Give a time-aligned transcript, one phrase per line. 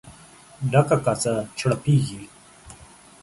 [0.71, 2.21] ډکه کاسه چړپېږي.